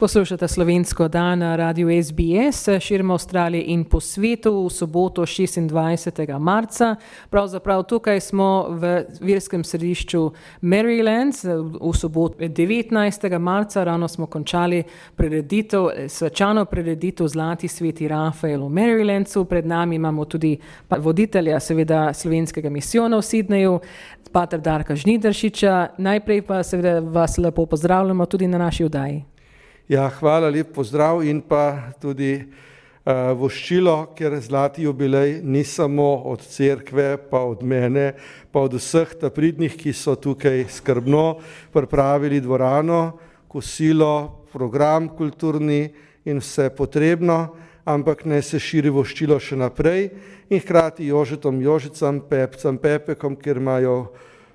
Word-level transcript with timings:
Poslušate 0.00 0.48
slovensko 0.48 1.08
dan 1.08 1.38
na 1.38 1.56
radiju 1.56 2.02
SBS, 2.02 2.68
širom 2.80 3.10
Avstralije 3.10 3.64
in 3.66 3.84
po 3.84 4.00
svetu 4.00 4.66
v 4.66 4.70
soboto 4.70 5.22
26. 5.22 6.38
marca. 6.38 6.96
Pravzaprav 7.30 7.82
tukaj 7.82 8.20
smo 8.20 8.66
v 8.68 9.04
virskem 9.20 9.64
središču 9.64 10.30
Maryland, 10.60 11.32
v 11.80 11.92
soboto 11.96 12.38
19. 12.38 13.38
marca, 13.38 13.84
ravno 13.84 14.08
smo 14.08 14.26
končali 14.26 14.82
prireditev, 15.16 15.88
svečano 16.08 16.64
prireditev 16.64 17.28
Zlati 17.28 17.68
sveti 17.68 18.08
Rafael 18.08 18.66
v 18.66 18.68
Marylandu. 18.68 19.44
Pred 19.44 19.66
nami 19.66 19.96
imamo 19.96 20.24
tudi 20.24 20.58
voditelja, 20.90 21.60
seveda 21.60 22.12
slovenskega 22.12 22.70
misijona 22.70 23.16
v 23.16 23.22
Sydneyju, 23.22 23.78
pater 24.32 24.60
Darka 24.60 24.96
Žnideršiča. 24.96 25.88
Najprej 25.98 26.42
pa 26.42 26.62
seveda 26.62 27.00
vas 27.00 27.38
lepo 27.38 27.66
pozdravljamo 27.66 28.26
tudi 28.26 28.46
na 28.46 28.58
naši 28.58 28.84
vdaji. 28.84 29.35
Ja, 29.86 30.08
hvala, 30.10 30.48
lep 30.50 30.72
pozdrav 30.74 31.20
in 31.22 31.38
pa 31.46 31.92
tudi 32.02 32.32
uh, 32.42 33.30
voščilo, 33.38 34.16
ker 34.18 34.34
zlati 34.42 34.82
jubilej 34.82 35.36
ni 35.46 35.62
samo 35.62 36.08
od 36.26 36.42
cerkve, 36.42 37.12
pa 37.30 37.44
od 37.46 37.62
mene, 37.62 38.08
pa 38.50 38.64
od 38.66 38.74
vseh 38.80 39.12
ta 39.14 39.30
pridnih, 39.30 39.76
ki 39.78 39.94
so 39.94 40.16
tukaj 40.18 40.64
skrbno 40.74 41.38
pripravili 41.70 42.42
dvorano, 42.42 43.14
kosilo, 43.46 44.42
program 44.50 45.06
kulturni 45.06 45.84
in 46.26 46.42
vse 46.42 46.66
potrebno, 46.74 47.54
ampak 47.86 48.26
ne 48.26 48.42
se 48.42 48.58
širi 48.58 48.90
voščilo 48.90 49.38
še 49.38 49.54
naprej 49.54 50.08
in 50.50 50.66
hkrati 50.66 51.06
Jožetom, 51.12 51.62
Jožicam, 51.62 52.24
Pepcam, 52.26 52.82
Pepekom, 52.82 53.38
ker 53.38 53.62
imajo 53.62 54.00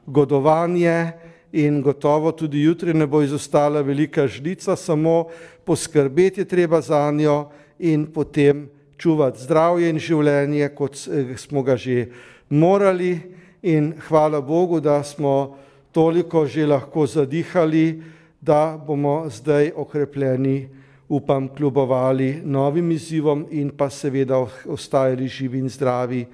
godovanje, 0.04 1.31
in 1.52 1.82
gotovo 1.82 2.32
tudi 2.32 2.64
jutri 2.64 2.94
ne 2.94 3.08
bo 3.08 3.22
izostala 3.22 3.82
velika 3.82 4.28
žlica, 4.28 4.76
samo 4.76 5.28
poskrbeti 5.66 6.42
je 6.42 6.46
treba 6.46 6.82
za 6.82 7.12
njo 7.12 7.50
in 7.80 8.06
potem 8.06 8.70
čuvati 8.98 9.44
zdravje 9.44 9.90
in 9.90 10.00
življenje, 10.00 10.70
kot 10.76 10.96
smo 11.38 11.64
ga 11.64 11.76
že 11.76 12.08
morali. 12.50 13.20
In 13.62 13.94
hvala 14.08 14.42
Bogu, 14.42 14.80
da 14.82 15.04
smo 15.04 15.58
toliko 15.92 16.48
že 16.50 16.66
lahko 16.66 17.06
zadihali, 17.06 18.02
da 18.42 18.74
bomo 18.88 19.30
zdaj 19.30 19.72
okrepljeni, 19.76 20.70
upam, 21.10 21.48
kljubovali 21.48 22.42
novim 22.44 22.92
izzivom 22.92 23.46
in 23.52 23.70
pa 23.70 23.90
seveda 23.90 24.40
ostajali 24.66 25.28
živi 25.28 25.60
in 25.60 25.70
zdravi. 25.70 26.26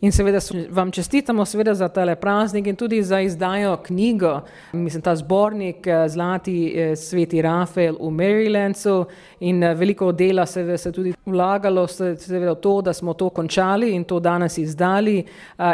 In 0.00 0.12
seveda 0.12 0.38
vam 0.70 0.90
čestitamo 0.90 1.44
seveda 1.44 1.74
za 1.74 1.88
tale 1.88 2.14
praznik 2.16 2.66
in 2.66 2.76
tudi 2.76 3.02
za 3.02 3.20
izdajo 3.20 3.76
knjigo, 3.76 4.40
mislim, 4.72 5.02
ta 5.02 5.16
zbornik 5.16 5.86
eh, 5.86 6.08
Zlati 6.08 6.72
eh, 6.74 6.96
sveti 6.96 7.42
Rafael 7.42 7.96
v 8.00 8.10
Marylandu 8.10 9.04
in 9.40 9.62
eh, 9.62 9.74
veliko 9.74 10.12
dela 10.12 10.46
se 10.46 10.60
je 10.60 10.92
tudi 10.92 11.12
vlagalo 11.26 11.86
seveda 11.86 12.52
v 12.52 12.54
to, 12.54 12.80
da 12.82 12.92
smo 12.92 13.14
to 13.14 13.28
končali 13.28 13.90
in 13.90 14.04
to 14.04 14.20
danes 14.20 14.58
izdali 14.58 15.24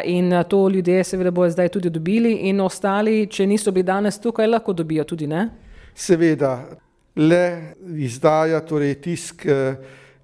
in 0.05 0.45
to 0.48 0.69
ljudje 0.69 1.05
seveda 1.05 1.31
bojo 1.31 1.51
zdaj 1.51 1.69
tudi 1.69 1.91
dobili 1.91 2.33
in 2.33 2.61
ostali, 2.61 3.27
če 3.27 3.47
niso 3.47 3.70
bili 3.70 3.83
danes 3.83 4.19
tukaj, 4.20 4.47
lahko 4.47 4.73
dobijo 4.73 5.05
tudi, 5.05 5.27
ne? 5.27 5.48
Seveda, 5.95 6.65
le 7.17 7.75
izdaja, 7.97 8.61
torej 8.61 8.95
tisk 8.95 9.47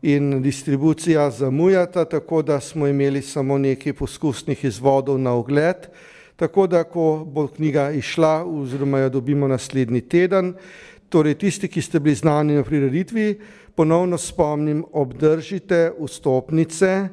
in 0.03 0.42
distribucija 0.42 1.31
zamujata, 1.31 2.05
tako 2.05 2.42
da 2.42 2.61
smo 2.61 2.86
imeli 2.86 3.23
samo 3.23 3.58
nekaj 3.58 3.92
poskusnih 3.92 4.64
izvodov 4.64 5.18
na 5.18 5.33
ogled. 5.33 5.77
Tako 6.36 6.67
da, 6.67 6.85
ko 6.85 7.24
bo 7.27 7.46
knjiga 7.46 7.90
išla, 7.90 8.45
oziroma 8.45 8.98
jo 8.98 9.08
dobimo 9.08 9.48
naslednji 9.48 10.01
teden, 10.01 10.55
torej 11.08 11.35
tisti, 11.39 11.68
ki 11.68 11.83
ste 11.83 12.01
bili 12.01 12.17
znani 12.17 12.55
na 12.55 12.64
prireditvi, 12.64 13.41
ponovno 13.74 14.18
spomnim, 14.18 14.85
obdržite 14.92 15.92
vstopnice, 16.01 17.08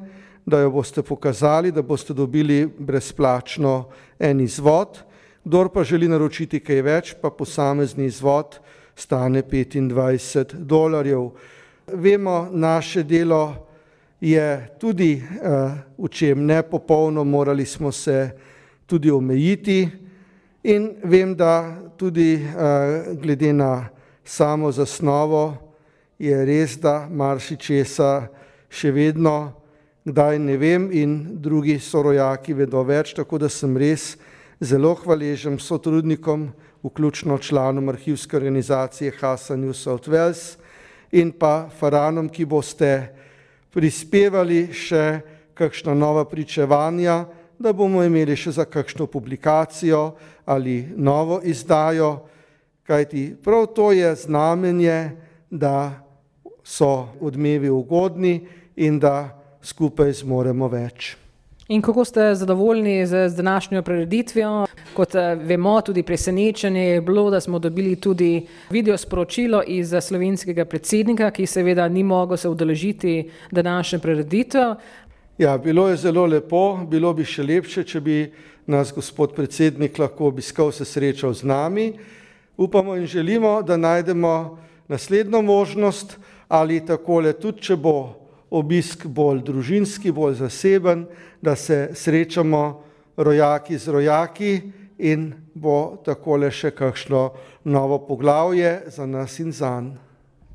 da 0.46 0.60
jo 0.60 0.70
boste 0.70 1.02
pokazali, 1.02 1.70
da 1.72 1.82
boste 1.82 2.14
dobili 2.14 2.66
brezplačno 2.78 3.84
en 4.18 4.40
izvod. 4.40 4.98
Kdor 5.44 5.68
pa 5.72 5.84
želi 5.84 6.08
naročiti 6.08 6.60
kaj 6.60 6.82
več, 6.82 7.14
pa 7.22 7.30
posamezni 7.30 8.04
izvod 8.10 8.58
stane 8.96 9.42
25 9.42 10.54
dolarjev. 10.54 11.30
Vemo, 11.92 12.48
naše 12.52 13.02
delo 13.02 13.66
je 14.20 14.68
tudi 14.78 15.22
uh, 15.22 15.72
v 15.98 16.08
čem 16.08 16.46
nepopolno, 16.46 17.24
morali 17.24 17.66
smo 17.66 17.92
se 17.92 18.30
tudi 18.86 19.10
omejiti. 19.10 19.88
In 20.62 20.96
vem, 21.04 21.36
da 21.36 21.76
tudi 21.96 22.34
uh, 22.34 23.16
glede 23.16 23.52
na 23.52 23.88
samo 24.24 24.72
zasnovo 24.72 25.56
je 26.18 26.44
res, 26.44 26.76
da 26.76 27.08
marsičesa 27.10 28.28
še 28.68 28.92
vedno 28.92 29.60
kdaj 30.04 30.38
ne 30.38 30.56
vem 30.56 30.88
in 30.92 31.40
drugi 31.40 31.78
sorojaki 31.78 32.54
vedo 32.54 32.82
več, 32.84 33.12
tako 33.14 33.38
da 33.38 33.48
sem 33.48 33.76
res 33.76 34.16
zelo 34.60 34.94
hvaležen 34.96 35.58
sotrudnikom, 35.60 36.50
vključno 36.80 37.36
članom 37.38 37.88
arhivske 37.92 38.36
organizacije 38.36 39.12
Hasan 39.20 39.60
New 39.60 39.72
South 39.76 40.08
Wales, 40.08 40.56
in 41.12 41.32
pa 41.32 41.68
faranom, 41.78 42.28
ki 42.28 42.44
boste 42.44 42.90
prispevali 43.74 44.68
še 44.72 45.20
kakšna 45.54 45.94
nova 45.94 46.24
pričevanja, 46.24 47.24
da 47.60 47.72
bomo 47.76 48.02
imeli 48.04 48.36
še 48.36 48.54
za 48.56 48.64
kakšno 48.64 49.06
publikacijo 49.06 50.14
ali 50.48 50.88
novo 50.96 51.40
izdajo, 51.44 52.24
kajti 52.88 53.36
prav 53.44 53.66
to 53.76 53.92
je 53.92 54.14
znamenje, 54.14 55.10
da 55.50 56.02
so 56.64 57.08
odmevi 57.20 57.68
ugodni 57.70 58.46
in 58.76 58.98
da 58.98 59.36
skupaj 59.62 60.12
zmoremo 60.22 60.68
več. 60.70 61.16
In 61.70 61.82
kako 61.82 62.04
ste 62.04 62.34
zadovoljni 62.34 63.06
z, 63.06 63.28
z 63.28 63.36
današnjo 63.36 63.82
prireditvijo? 63.82 64.66
Kot 64.94 65.14
eh, 65.14 65.34
vemo, 65.34 65.80
tudi 65.80 66.02
presenečenje 66.02 66.80
je 66.80 67.00
bilo, 67.00 67.30
da 67.30 67.40
smo 67.40 67.58
dobili 67.58 67.96
tudi 67.96 68.46
video 68.70 68.96
sporočilo 68.96 69.62
iz 69.66 69.94
slovenskega 70.00 70.64
predsednika, 70.64 71.30
ki 71.30 71.46
seveda 71.46 71.88
ni 71.88 72.02
mogel 72.02 72.36
se 72.36 72.48
udeležiti 72.48 73.30
današnje 73.50 73.98
prireditve. 73.98 74.74
Ja, 75.38 75.58
bilo 75.58 75.88
je 75.88 75.96
zelo 75.96 76.26
lepo, 76.26 76.80
bilo 76.90 77.14
bi 77.14 77.24
še 77.24 77.46
lepše, 77.46 77.84
če 77.84 78.00
bi 78.00 78.32
nas 78.66 78.90
gospod 78.92 79.36
predsednik 79.38 79.98
lahko 79.98 80.26
obiskal, 80.26 80.72
se 80.72 80.84
srečal 80.84 81.34
z 81.38 81.46
nami. 81.46 81.92
Upamo 82.56 82.96
in 82.96 83.06
želimo, 83.06 83.62
da 83.62 83.76
najdemo 83.76 84.58
naslednjo 84.88 85.42
možnost 85.42 86.18
ali 86.48 86.82
takole, 86.86 87.32
tudi 87.32 87.62
če 87.62 87.76
bo 87.76 88.20
obisk 88.50 89.06
bolj 89.06 89.42
družinski, 89.46 90.12
bolj 90.12 90.34
zaseben, 90.34 91.06
da 91.42 91.56
se 91.56 91.90
srečamo 91.94 92.82
rojaki 93.16 93.78
z 93.78 93.88
rojaki 93.88 94.52
in 94.98 95.32
bo 95.54 95.96
takole 96.04 96.50
še 96.50 96.70
kakšno 96.70 97.30
novo 97.64 97.98
poglavje 98.06 98.82
za 98.90 99.06
nas 99.06 99.38
in 99.40 99.52
za 99.52 99.80
njih. 99.80 100.09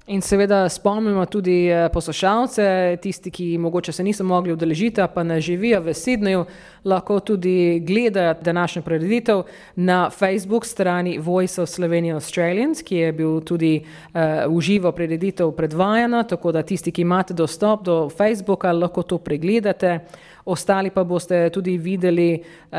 In 0.07 0.21
seveda 0.21 0.69
spomnimo 0.69 1.25
tudi 1.25 1.65
eh, 1.65 1.89
poslušalce, 1.89 2.97
tisti, 3.01 3.31
ki 3.31 3.45
mogoče 3.57 3.91
se 3.91 4.03
niso 4.03 4.23
mogli 4.23 4.53
udeležiti, 4.53 5.01
pa 5.13 5.23
ne 5.23 5.39
živijo 5.41 5.79
v 5.81 5.95
Sydneyju, 5.97 6.43
lahko 6.85 7.19
tudi 7.19 7.79
gledajo 7.79 8.35
današnjo 8.41 8.81
preditev 8.81 9.41
na 9.75 10.09
Facebook 10.09 10.65
strani 10.65 11.17
Voice 11.17 11.61
of 11.61 11.69
Slovenia 11.69 12.13
Australians, 12.13 12.83
ki 12.83 12.95
je 12.95 13.11
bil 13.13 13.41
tudi 13.41 13.81
uh, 13.81 14.21
uživo 14.49 14.91
preditev 14.91 15.51
predvajana, 15.51 16.23
tako 16.23 16.51
da 16.51 16.61
tisti, 16.61 16.91
ki 16.91 17.01
imate 17.01 17.33
dostop 17.33 17.83
do 17.83 18.09
Facebooka, 18.09 18.71
lahko 18.71 19.03
to 19.03 19.17
pregledate. 19.17 19.99
Ostali 20.45 20.89
pa 20.89 21.03
boste 21.03 21.49
tudi 21.49 21.77
videli 21.77 22.37
uh, 22.37 22.77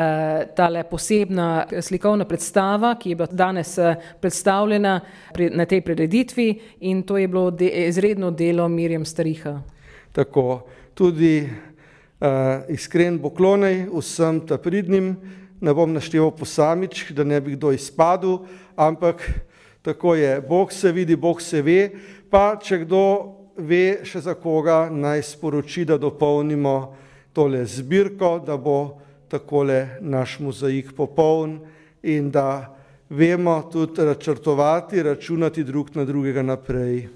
tale 0.54 0.84
posebna 0.84 1.66
slikovna 1.80 2.24
predstava, 2.24 2.94
ki 2.94 3.10
je 3.10 3.16
bila 3.16 3.26
danes 3.32 3.78
eh, 3.78 3.96
predstavljena 4.20 5.00
pri, 5.34 5.50
na 5.50 5.64
tej 5.66 5.80
prededitvi 5.80 6.60
in 6.80 7.02
to 7.02 7.15
je 7.18 7.28
bilo 7.28 7.50
de, 7.50 7.68
izredno 7.88 8.30
delo 8.30 8.68
Mirjam 8.68 9.04
Stariha. 9.04 9.60
Tako, 10.12 10.66
tudi 10.94 11.42
uh, 11.44 12.64
iskren 12.72 13.18
poklonej 13.18 13.86
vsem 13.92 14.40
ta 14.46 14.58
pridnim, 14.58 15.14
ne 15.60 15.74
bom 15.74 15.92
našteval 15.92 16.30
posamič, 16.36 17.10
da 17.16 17.24
ne 17.24 17.40
bi 17.40 17.56
kdo 17.56 17.72
izpadel, 17.72 18.38
ampak 18.76 19.24
tako 19.82 20.14
je, 20.14 20.40
Bog 20.40 20.72
se 20.72 20.92
vidi, 20.92 21.16
Bog 21.16 21.42
se 21.42 21.62
ve, 21.62 21.90
pa 22.30 22.56
če 22.62 22.84
kdo 22.84 23.02
ve 23.56 24.04
še 24.04 24.20
za 24.20 24.34
koga, 24.34 24.86
naj 24.92 25.22
sporoči, 25.22 25.84
da 25.84 25.98
dopolnimo 25.98 26.94
tole 27.32 27.64
zbirko, 27.64 28.38
da 28.46 28.56
bo 28.56 29.00
takole 29.28 29.98
naš 30.00 30.38
mozaik 30.40 30.92
popoln 30.96 31.60
in 32.02 32.30
da 32.30 32.75
vemo 33.08 33.62
tudi 33.72 34.04
račrtovati, 34.04 35.02
računati 35.02 35.64
drug 35.64 35.90
na 35.94 36.04
drugega 36.04 36.42
naprej. 36.42 37.08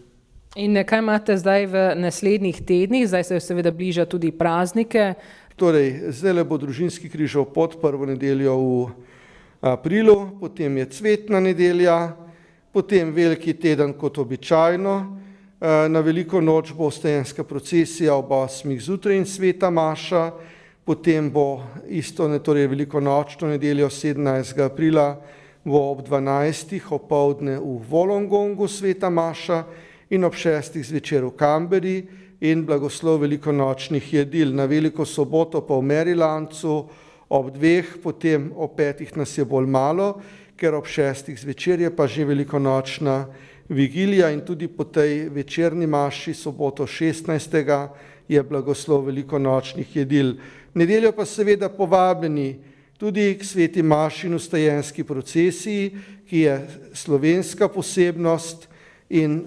In 0.57 0.75
kaj 0.87 0.99
imate 0.99 1.37
zdaj 1.37 1.67
v 1.67 1.83
naslednjih 1.97 2.63
tednih, 2.67 3.07
zdaj 3.09 3.25
se 3.25 3.41
seveda 3.41 3.71
bliža 3.71 4.05
tudi 4.05 4.33
praznike? 4.33 5.15
Torej, 5.57 6.11
zdaj 6.11 6.45
bo 6.45 6.59
družinski 6.59 7.09
križov 7.09 7.53
pod 7.55 7.77
prvo 7.83 8.07
nedeljo 8.07 8.57
v 8.59 8.91
aprilu, 9.61 10.41
potem 10.41 10.79
je 10.79 10.87
cvetna 10.91 11.41
nedelja, 11.41 12.17
potem 12.73 13.13
veliki 13.15 13.55
teden 13.55 13.93
kot 13.93 14.19
običajno, 14.19 14.95
na 15.61 16.01
veliko 16.01 16.41
noč 16.41 16.73
bo 16.73 16.89
ostajenska 16.89 17.45
procesija 17.45 18.15
ob 18.17 18.33
osmih 18.33 18.81
zjutraj 18.81 19.17
in 19.21 19.27
sveta 19.27 19.71
maša, 19.71 20.31
potem 20.85 21.31
bo 21.31 21.61
isto, 21.87 22.29
ne, 22.29 22.39
torej 22.39 22.67
veliko 22.67 23.01
nočno 23.01 23.49
nedeljo 23.49 23.91
17. 23.91 24.65
aprila 24.65 25.21
bo 25.65 25.93
ob 25.93 26.09
12. 26.09 26.81
opoldne 26.91 27.61
v 27.61 27.85
Volongongu 27.85 28.69
sveta 28.69 29.11
maša 29.11 29.65
in 30.11 30.25
ob 30.25 30.33
6. 30.33 30.81
zvečer 30.81 31.25
v 31.25 31.37
Kamberi 31.37 31.99
in 32.41 32.65
blagoslov 32.65 33.21
velikonočnih 33.21 34.01
jedil 34.13 34.57
na 34.57 34.65
veliko 34.65 35.05
soboto 35.05 35.61
pa 35.61 35.77
v 35.77 35.85
Merilancu, 35.85 36.89
ob 37.29 37.53
dveh, 37.53 38.01
potem 38.01 38.49
ob 38.57 38.73
petih 38.73 39.13
nas 39.21 39.37
je 39.37 39.45
bolj 39.45 39.69
malo, 39.69 40.17
ker 40.57 40.75
ob 40.75 40.89
šestih 40.89 41.37
zvečer 41.37 41.81
je 41.81 41.91
pa 41.93 42.09
že 42.09 42.25
velikonočna 42.25 43.29
vigilija 43.69 44.33
in 44.33 44.41
tudi 44.41 44.69
po 44.69 44.89
tej 44.89 45.29
večerni 45.29 45.87
maši 45.87 46.35
soboto 46.35 46.89
16. 46.89 47.89
je 48.29 48.43
blagoslov 48.43 49.13
velikonočnih 49.13 49.97
jedil. 49.97 50.41
Nedeljo 50.75 51.13
pa 51.13 51.25
seveda 51.29 51.69
povabljeni 51.69 52.70
tudi 53.01 53.39
k 53.39 53.45
sveti 53.45 53.83
maši 53.83 54.27
in 54.27 54.35
ustajenski 54.35 55.05
procesiji, 55.05 55.97
ki 56.29 56.41
je 56.41 56.69
slovenska 56.93 57.69
posebnost 57.69 58.69
in 59.09 59.41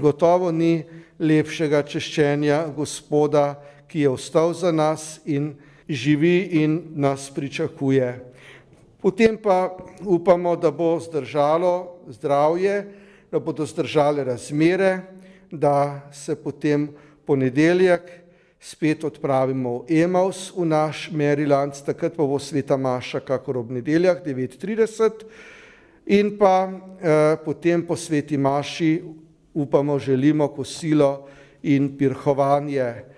gotovo 0.00 0.52
ni 0.52 0.84
lepšega 1.18 1.82
češčenja 1.88 2.66
gospoda, 2.76 3.56
ki 3.88 4.04
je 4.04 4.12
ostal 4.12 4.52
za 4.52 4.72
nas 4.72 5.20
in 5.24 5.54
živi 5.88 6.60
in 6.60 6.80
nas 6.94 7.30
pričakuje. 7.34 8.12
Potem 9.00 9.40
pa 9.40 9.72
upamo, 10.04 10.56
da 10.56 10.70
bo 10.70 11.00
zdržalo 11.00 11.96
zdravje, 12.08 12.76
da 13.32 13.40
bodo 13.40 13.66
zdržale 13.66 14.24
razmere, 14.24 15.00
da 15.50 16.08
se 16.12 16.36
potem 16.36 16.88
ponedeljek 17.24 18.21
spet 18.62 19.04
odpravimo 19.04 19.82
v 19.82 20.06
Emaus 20.06 20.52
v 20.54 20.62
naš 20.70 21.10
Maryland, 21.10 21.74
takrat 21.82 22.14
pa 22.14 22.22
bo 22.22 22.38
sveta 22.38 22.78
Maša, 22.78 23.18
kakor 23.18 23.58
ob 23.58 23.74
nedeljah 23.74 24.22
9.30 24.22 25.26
in 26.06 26.38
pa 26.38 26.70
eh, 26.70 27.36
potem 27.42 27.82
po 27.82 27.98
sveti 27.98 28.38
Maši 28.38 29.02
upamo, 29.54 29.98
želimo 29.98 30.48
kosilo 30.48 31.26
in 31.62 31.98
pirhovanje. 31.98 33.10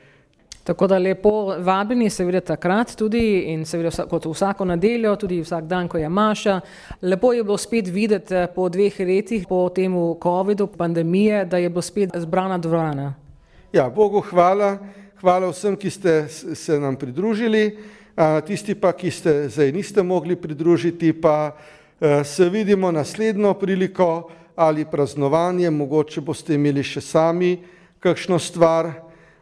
Tako 0.64 0.86
da 0.86 0.98
lepo 0.98 1.56
vabljeni 1.60 2.10
seveda 2.10 2.40
takrat 2.40 2.96
tudi 2.96 3.52
in 3.52 3.66
seveda 3.68 4.08
kot 4.08 4.24
vsako 4.24 4.64
nedeljo, 4.64 5.16
tudi 5.16 5.42
vsak 5.44 5.68
dan, 5.68 5.88
ko 5.88 6.00
je 6.00 6.08
Maša. 6.08 6.60
Lepo 7.02 7.32
je 7.32 7.44
bilo 7.44 7.58
spet 7.60 7.88
videti 7.92 8.34
eh, 8.34 8.48
po 8.48 8.68
dveh 8.68 9.00
letih, 9.00 9.44
po 9.48 9.68
temu 9.68 10.16
COVID-u, 10.22 10.66
pandemije, 10.66 11.44
da 11.44 11.60
je 11.60 11.68
bilo 11.68 11.82
spet 11.82 12.16
zbrana 12.16 12.58
dvorana. 12.58 13.14
Ja, 13.72 13.90
Bogu 13.90 14.20
hvala, 14.20 14.78
hvala 15.24 15.48
vsem, 15.48 15.72
ki 15.76 15.88
ste 15.90 16.28
se 16.28 16.76
nam 16.76 16.96
pridružili, 17.00 17.78
tisti 18.44 18.74
pa, 18.76 18.90
ki 18.92 19.08
ste 19.10 19.32
zdaj 19.48 19.70
niste 19.72 20.02
mogli 20.04 20.36
pridružiti, 20.36 21.14
pa 21.16 21.56
se 22.24 22.48
vidimo 22.52 22.92
naslednjo 22.92 23.54
priliko, 23.54 24.28
ali 24.54 24.84
praznovanje, 24.84 25.70
mogoče 25.70 26.20
boste 26.20 26.54
imeli 26.54 26.84
še 26.84 27.00
sami 27.00 27.56
kakšno 28.04 28.36
stvar. 28.38 28.90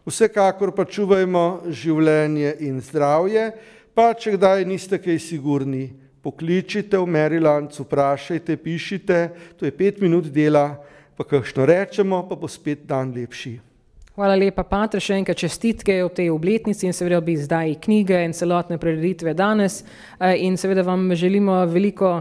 Vsekakor 0.06 0.70
pa 0.70 0.86
čuvajmo 0.86 1.66
življenje 1.66 2.54
in 2.62 2.78
zdravje, 2.78 3.50
pa 3.90 4.12
če 4.14 4.36
kdaj 4.38 4.64
niste 4.70 5.02
kaj 5.02 5.18
sigurni, 5.18 5.88
pokličite 6.22 7.02
v 7.02 7.10
Maryland, 7.10 7.74
vprašajte, 7.74 8.54
pišite, 8.54 9.20
to 9.58 9.66
je 9.66 9.74
pet 9.74 9.98
minut 9.98 10.30
dela, 10.30 10.78
pa 11.18 11.26
kakšno 11.26 11.66
rečemo, 11.66 12.22
pa 12.30 12.38
bo 12.38 12.46
spet 12.46 12.86
dan 12.86 13.10
lepši. 13.10 13.71
Hvala 14.12 14.34
lepa, 14.36 14.60
Patr, 14.68 15.00
še 15.00 15.14
enkrat 15.16 15.38
čestitke 15.40 15.94
v 16.04 16.08
tej 16.12 16.26
obletnici 16.28 16.84
in 16.84 16.92
seveda 16.92 17.16
bi 17.24 17.32
zdaj 17.32 17.78
knjige 17.80 18.18
in 18.20 18.34
celotne 18.36 18.76
prireditve 18.76 19.32
danes 19.32 19.78
in 20.20 20.58
seveda 20.60 20.82
vam 20.84 21.06
želimo 21.16 21.62
veliko 21.64 22.18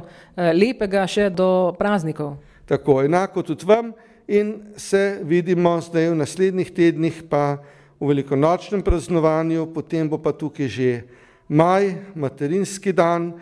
lepega 0.55 1.03
še 1.03 1.27
do 1.35 1.75
praznikov. 1.75 2.37
Tako, 2.63 3.01
enako 3.03 3.43
tudi 3.43 3.67
vam 3.67 3.89
in 4.23 4.71
se 4.79 5.19
vidimo 5.27 5.73
zdaj 5.83 6.13
v 6.13 6.19
naslednjih 6.23 6.71
tednih 6.71 7.17
pa 7.27 7.59
v 7.99 8.13
velikonočnem 8.13 8.79
praznovanju, 8.87 9.67
potem 9.75 10.07
bo 10.07 10.15
pa 10.15 10.31
tukaj 10.31 10.71
že 10.71 11.03
maj, 11.51 11.91
materinski 12.15 12.95
dan, 12.95 13.33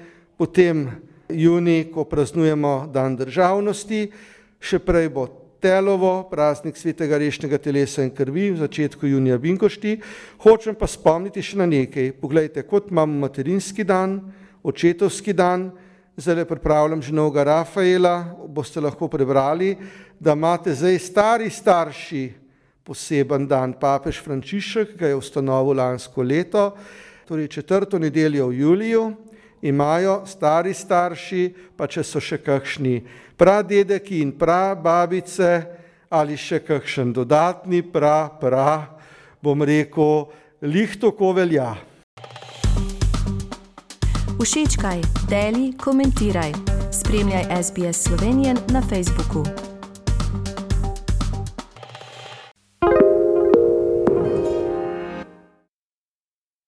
potem 0.42 0.90
juni, 1.30 1.86
ko 1.94 2.02
praznujemo 2.02 2.90
dan 2.90 3.14
državnosti, 3.14 4.10
še 4.58 4.82
prej 4.82 5.14
bo 5.14 5.30
telovo, 5.62 6.24
praznik 6.32 6.78
svetega 6.78 7.20
rešnega 7.20 7.60
telesa 7.60 8.04
in 8.04 8.12
krvi 8.16 8.50
v 8.52 8.60
začetku 8.64 9.08
junija 9.08 9.38
Binkošti. 9.38 10.00
Hočem 10.44 10.76
pa 10.80 10.88
spomniti 10.88 11.44
še 11.44 11.60
na 11.60 11.68
nekaj. 11.70 12.14
Poglejte, 12.22 12.64
kot 12.64 12.90
imamo 12.92 13.20
materinski 13.28 13.84
dan, 13.84 14.20
očetovski 14.64 15.36
dan, 15.36 15.70
zdaj 16.20 16.46
pripravljam 16.46 17.02
že 17.02 17.14
novega 17.16 17.44
Rafaela, 17.44 18.36
boste 18.48 18.82
lahko 18.82 19.08
prebrali, 19.08 19.76
da 20.20 20.36
imate 20.36 20.74
zdaj 20.76 21.00
stari 21.00 21.50
starši 21.50 22.24
poseben 22.84 23.48
dan, 23.48 23.74
papež 23.78 24.20
Frančišek, 24.24 24.96
ki 24.96 25.00
ga 25.00 25.12
je 25.12 25.20
ustanovil 25.20 25.78
lansko 25.78 26.24
leto, 26.24 26.74
torej 27.30 27.48
četrto 27.48 28.00
nedeljo 28.00 28.48
v 28.50 28.60
juliju, 28.60 29.04
imajo 29.62 30.24
stari 30.26 30.74
starši, 30.74 31.44
pa 31.78 31.88
če 31.88 32.04
so 32.04 32.20
še 32.20 32.40
kakšni 32.44 33.02
pradedeki 33.38 34.22
in 34.24 34.32
prababice 34.32 35.52
ali 36.10 36.38
še 36.38 36.60
kakšen 36.66 37.14
dodatni 37.14 37.84
pra, 37.86 38.30
pra, 38.42 38.98
bom 39.42 39.62
rekel, 39.62 40.28
lih 40.62 40.98
tako 41.00 41.34
velja. 41.38 41.76
Všečkaj, 44.40 45.02
deli, 45.30 45.74
komentiraj. 45.78 46.56
Spremljaj 46.92 47.46
SBS 47.64 48.08
Slovenijo 48.08 48.56
na 48.74 48.82
Facebooku. 48.82 49.69